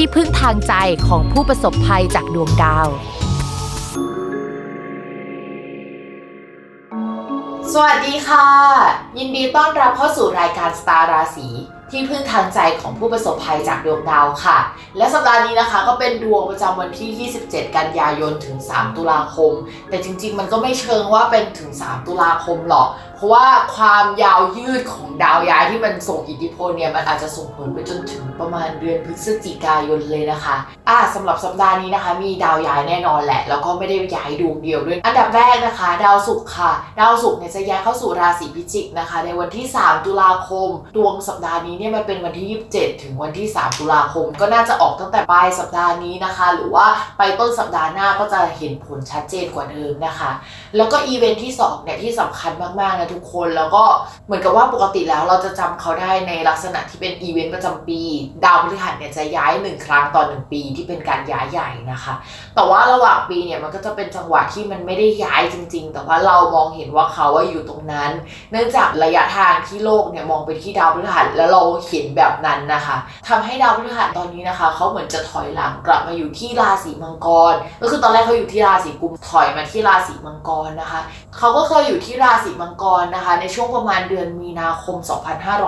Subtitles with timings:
[0.00, 0.74] ที่พึ่งทางใจ
[1.08, 2.88] ของผู้ประสบภัยจากดวงดาว
[7.72, 8.46] สวัสดีค่ะ
[9.18, 11.48] ยินดีต้อนรับเข้าสู่รายการสตาร์ราศี
[11.90, 14.58] ที่พึ่งทางใจของผู้ประสบภัยจากดวงดาวค่ะ
[14.96, 19.52] และสัปดาห์นี้นะคะก็เป็นดวงประจำวันที่ 27 กันยายนถึง 3 ตุลาคม
[19.88, 30.56] แต่จริงๆ มันก็ไม่เชิงว่าเป็นถึง 3 ตุลาคมหรอก เพราะว่าความยาวยืดของดาวย้ายที่มันส่งอิทธิพลเนี่ยมันอาจจะส่งผลไปจนถึงประมาณเดือนพฤศจิกายนเลยนะคะ
[30.88, 46.86] อ่าสำหรับสัปดาห์นี้นะคะ มีดาวย้ายแน่นอนแหละ แล้วก็ไม่ได้ย้ายดวงเดียวด้วย อันดับแรกนะคะ ดาวศุกร์ค่ะ ดาวศุกร์เนี่ยจะย้ายเข้าสู่ราศีพิจิกนะคะ ในวันที่ 3 ตุลาคม ดวงสัปดาห์นี้เนี่ยมันเป็นวันที่ 27 ถึงวันที่ 3 ตุลาคม ก็น่าจะออกตั้งแต่ปลายสัปดาห์นี้นะคะ หรือว่า
[47.18, 50.30] ไปต้นสัปดาห์หน้าก็จะเห็นผลชัดเจนกว่าเดิมนะคะ
[50.76, 53.82] แล้วก็อีเวนท์ที่2เนี่ยที่สำคัญมากๆนะทุกคน แล้วก็
[54.26, 58.00] เหมือนกับว่าปกติแล้วเราจะจำเขาได้ในลักษณะที่เป็นอีเวนต์ประจำปี
[58.44, 62.14] ดาวพฤหัสเนี่ยจะย้ายหนึ่งครั้งต่อหนึ่งปีที่เป็นการย้ายใหญ่นะคะ
[62.54, 68.10] แต่ว่าระหว่างปีเนี่ยมันก็จะเป็นจังหวะที่มันไม่ได้ย้ายจริง ๆ แต่ว่าเรามองเห็นว่าเขาว่าอยู่ตรงนั้น
[68.52, 72.96] เนื่องจากระยะทางที่โลกเนี่ยมองไปที่ดาวพฤหัสแล้วเราเห็นแบบนั้นนะคะ
[73.28, 81.00] ทำให้ดาวพฤหัสตอนนี้นะคะ เขาเหมือนจะถอยหลังกลับมาอยู่ที่ราศีมังกร ก็คือตอนแรกเขาอยู่ที่ราศีกุมถอยมาที่ราศีมังกรนะคะ
[81.38, 84.96] เขาก็เคยอยู่ที่ราศีมังกรนะคะ ในช่วงประมาณเดือนมีนาคม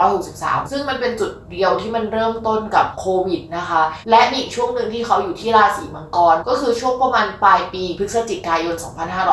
[0.00, 8.74] 2563 ซึ่งมันเป็นจุดเดียวที่มันเริ่มต้นกับโควิดนะคะ และอีกช่วงหนึ่งที่เขาอยู่ที่ราศีมังกร ก็คือช่วงประมาณปลายปีพฤศจิกายน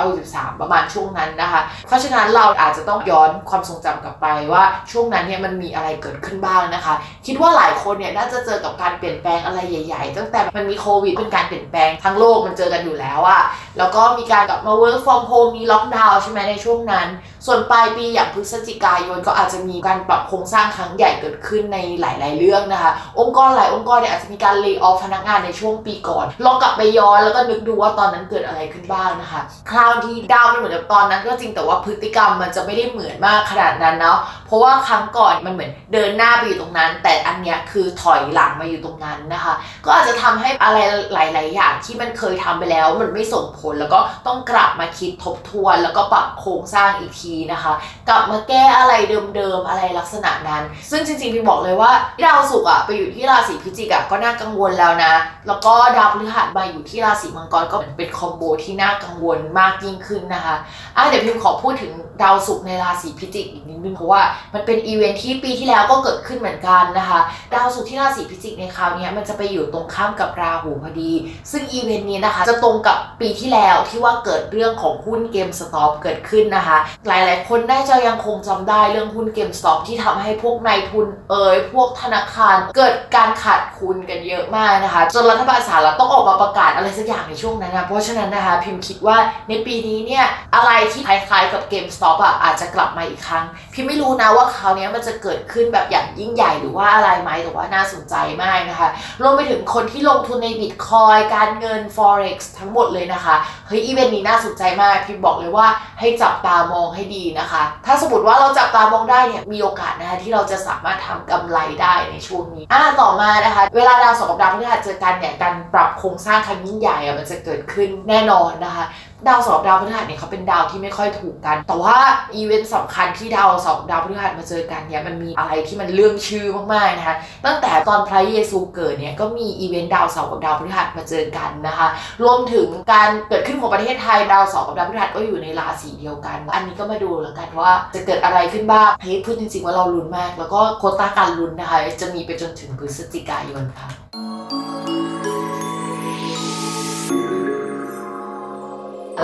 [0.00, 6.94] 2563 ประมาณช่วงนั้นนะคะ เพราะฉะนั้นเราอาจจะต้องย้อนความทรงจำกลับไปว่าช่วงนั้นเนี่ยมันมีอะไรเกิดขึ้นบ้างนะคะ
[7.26, 13.42] คิดว่าหลายคนเนี่ยน่าจะเจอกับการเปลี่ยนแปลงอะไรใหญ่ๆ ตั้งแต่มันมีโควิดเป็นการเปลี่ยนแปลงทั้งโลกมันเจอกันอยู่แล้วอะ
[13.78, 17.06] แล้วก็มีการกลับมา work from home มีล็อกดาวน์ใช่ไหมในช่วงนั้น
[17.46, 29.40] ส่วนปลาายปีอย่างพฤศจิกายนก็อาจจะมีการปรับโครงสร้างครั้งใหญ่เกิดขึ้นในหลาย ๆ เรื่องนะคะ องค์กรหลายองค์กรเนี่ยอาจจะมีการเลิกออฟพนักงานในช่วงปีก่อน ลองกลับไปย้อนแล้วก็นึกดูว่าตอนนั้นเกิดอะไรขึ้นบ้างนะคะ
[29.70, 39.54] คราวที่ดาวมันเหมือนกับตอนนั้นก็จริงแต่ว่าพฤติกรรมมันจะไม่ได้เหมือนมากขนาดนั้นเนาะ เพราะว่าครั้งก่อนมันเหมือนเดินหน้าไปอยู่ตรงนั้น แต่อันเนี้ยคือถอยหลังมาอยู่ตรงนั้นนะคะ
[39.84, 40.78] ก็อาจจะทำให้อะไร
[41.12, 47.71] หลาย ๆ อย่างที่มันเคยทำไปแล้วมันไม่ส่งผลแล้วก็ต้องกลับมาคิดทบทวน แล้วก็ปรับโครงสร้างอีกทีนะคะ
[48.08, 48.92] กลับมาแก้อะไร
[49.36, 51.92] เดิมๆอะไรลักษณะนั้น ซึ่งจริงๆพี่บอกเลยว่า
[52.24, 55.12] ดาวศุกร์อะไปอยู่ที่ราศีพิจิกอะก็น่ากังวลแล้วนะ
[55.46, 60.54] แล้วก็ดาวพฤหัสมาอยู่ที่ราศีมังกรก็เป็น combo ที่น่ากังวลมากยิ่งขึ้นนะคะ
[60.96, 64.22] อะเดี๋ยวพิมขอพูดถึงดาวศุกร์ในราศีพิจิกอีกนิดนึงเพราะว่า
[64.54, 67.20] มันเป็นอีเวนท์ที่ปีที่แล้วก็เกิดขึ้นเหมือนกันนะคะ
[67.54, 71.12] ดาวศุกร์ที่ราศีพิจิกในคราวนี้มันจะไปอยู่ตรงข้ามกับราหูพอดี
[71.50, 89.16] ซึ่งอีเวนต์นี้นะคะ จะตรงกับปีที่แล้วที่ว่าเกิดเรื่องของหุ้น GameStop เกิดขึ้นนะคะ หลายๆ คนน่าจะยังคงจำได้เรื่องหุ้น GameStop ที่ทำให้พวกนายทุนเอยพวกธนาคารเกิดการขาดทุนกันเยอะมากนะคะ จนรัฐบาลสหรัฐต้องออกมาประกาศอะไรสักอย่างในช่วงนั้นนะเพราะฉะนั้นนะคะพิมคิดว่า
[89.48, 90.24] ในปีนี้เนี่ย
[90.54, 98.88] อะไรที่คล้ายๆกับเกมสต็อปอะอาจจะกลับมาอีกครั้ง พิมไม่รู้นะว่าคราวนี้มันจะเกิดขึ้นแบบอย่างยิ่งใหญ่หรือว่าอะไรไหมแต่ว่าน่าสนใจมากนะคะ
[99.22, 103.34] รวมไปถึงคนที่ลงทุนในบิตคอยการเงิน forex ทั้งหมดเลยนะคะ
[103.66, 105.66] เฮ้ยอีเวนต์นี้น่าสนใจมากพิมบอกเลยว่า
[106.00, 107.51] ให้จับตามองให้ดีนะคะ
[107.86, 118.84] ถ้าสมมติว่าเราจับตามองได้เนี่ยมีโอกาสนะคะที่เราจะสามารถทำกำไรได้ในช่วงนี้อ่าต่อมานะคะ เวลาดาวสองกับดาวพฤหัสเจอกันเนี่ยการปรับโครงสร้างครั้งยิ่งใหญ่อะมันจะเกิดขึ้นแน่นอนนะคะ
[119.28, 121.96] ดาวเสาร์กับดาวพฤหัสเนี่ยเขาเป็นดาวที่ไม่ค่อยถูกกัน แต่ว่า
[122.34, 127.16] อีเวนต์สำคัญที่ดาวเสาร์กับดาวพฤหัสมาเจอกันเนี่ยมันมีอะไรที่มันเลื่องชื่อมากๆนะคะ
[127.46, 131.86] ตั้งแต่ตอนพระเยซูเกิดเนี่ยก็มีอีเวนต์ดาวเสาร์กับดาวพฤหัสมาเจอกันนะคะ
[132.22, 143.88] รวมถึงการเกิดขึ้นของประเทศไทยดาวเสาร์กับดาวพฤหัสก็อยู่ในราศีเดียวกัน อันนี้ก็มาดูแล้วกันว่าจะเกิดอะไรขึ้นบ้างเฮ้ยพูดจริงๆว่าเราลุ้นมาก แล้วก็โควตาการลุ้นนะคะจะมีไปจนถึงพฤศจิกายนค่ะ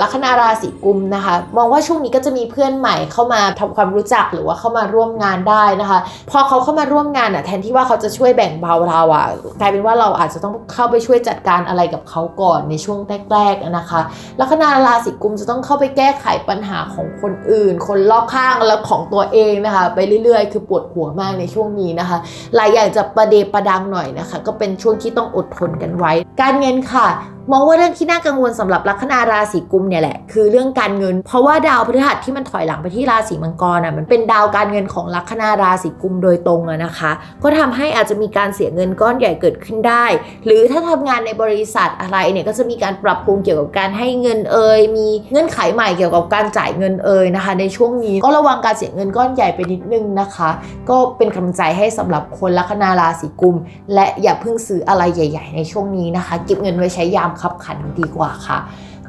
[0.02, 5.99] ลัคนาราศีกุมนะคะ มองว่าช่วงนี้ก็จะมีเพื่อนใหม่เข้ามาทำความรู้จักหรือว่าเข้ามาร่วมงานได้นะคะ
[6.31, 9.26] พอเขาเข้ามาร่วมงานอะแทนที่ว่าเขาจะช่วยแบ่งเบาเราอะ
[9.61, 12.99] กลายเป็นว่าเราอาจจะต้องเข้าไปช่วยจัดการอะไรกับเขาก่อนในช่วง
[13.32, 14.00] แรกๆนะคะ
[14.40, 22.19] ลัคนาราศีกุมจะต้องเข้าไปแก้ไขปัญหาของคนอื่น คนรอบข้างแล้วของตัวเองนะคะ ไปเรื่อยๆ คือปวดหัวมากในช่วงนี้นะคะ
[22.56, 27.08] หลายอย่างจะประเดประดังหน่อยนะคะ ก็เป็นช่วงที่ต้องอดทนกันไว้ การเงินค่ะ
[27.53, 37.11] มองว่าเรื่องที่น่ากังวลสำหรับลัคนาราศีกุมเนี่ยแหละคือเรื่องการเงิน เพราะว่าดาวพฤหัสที่มันถอยหลังไปที่ราศีมังกรอะมันเป็นดาวการเงินของลัคนาราศีกุมโดยตรงอะนะคะ
[37.43, 40.05] ก็ทำให้อาจจะมีการเสียเงินก้อนใหญ่เกิดขึ้นได้
[40.45, 50.51] หรือถ้าทำงานในบริษัทอะไรเนี่ยก็จะมีการปรับปรุงเกี่ยวกับการให้เงินเอ่ยมีเงื่อนไขใหม่เกี่ยวกับการจ่ายเงินเอ่ยนะคะ ในช่วงนี้ก็ระวังการเสียเงินก้อนใหญ่ไปนิดนึงนะคะ
[50.91, 53.56] ก็เป็นกำลังใจให้สำหรับคนลัคนาราศีกุม
[53.94, 58.58] และอย่าเพิ่งซื้ออะไรใหญ่ ๆ ในช่วงนี้นะคะ เก็บเงินไว้ใช้ยามคับขันดีกว่าค่ะ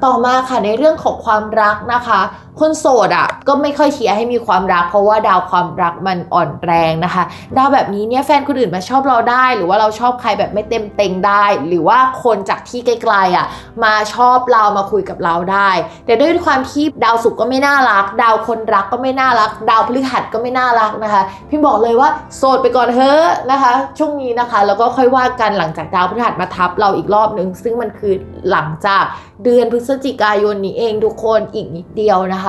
[0.03, 2.19] ต่อมาค่ะในเรื่องของความรักนะคะ
[2.59, 7.23] คนโสดอะก็ไม่ค่อยเชียร์ให้มีความรัก เพราะว่าดาวความรักมันอ่อนแรงนะคะ
[7.57, 13.45] ดาวแบบนี้เนี่ยแฟนคนอื่นมาชอบเราได้ หรือว่าเราชอบใครแบบไม่เต็มเต็งได้ หรือว่าคนจากที่ไกลๆอะ
[13.83, 15.69] มาชอบเรามาคุยกับเราได้
[16.06, 28.13] แต่ด้วยความที่ดาวศุกร์ก็ไม่น่ารัก ดาวคนรักก็ไม่น่ารัก ดาวพฤหัสก็ไม่น่ารักนะคะพี่บอกเลยว่าโสดไปก่อนเถอะนะคะ ช่วงนี้นะคะ แล้วก็ค่อยว่ากันหลังจากดาวพฤหัสมาทับเราอีกรอบนึง ซึ่งมันคือ
[28.51, 29.03] หลังจาก
[29.44, 32.47] เดือนพฤศจิกายนนี้เองทุกคนอีกนิดเดียวนะค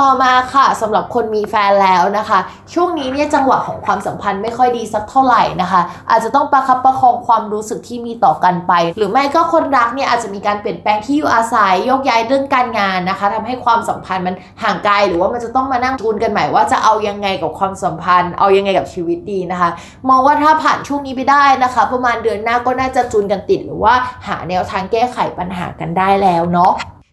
[0.00, 2.38] ต่อมาค่ะสำหรับคนมีแฟนแล้วนะคะ
[2.74, 5.80] ช่วงนี้เนี่ยจังหวะของความสัมพันธ์ไม่ค่อยดีสักเท่าไหร่นะคะ
[6.10, 19.70] อาจจะต้องประคับประคองความรู้สึกที่มีต่อกันไป หรือไม่ก็คนรักเนี่ยอาจจะมีการเปลี่ยนแปลงที่อยู่อาศัยยกย้ายเรื่องการงานนะคะทำให้ความสัมพันธ์มันห่างไกลหรือว่ามันจะต้องมานั่งทูนกันใหม่ว่าจะเอายังไงกับความสัมพันธ์ เอายังไงกับชีวิตดีนะคะ
[20.08, 23.94] มองว่าถ้าผ่านช่วงนี้ไปได้นะคะ ประมาณเดือนหน้าก็น่าจะจูนกันติดหรือว่า
[24.26, 26.74] หาแนวทางแก้ไขปัญหากันได้แล้วเนาะ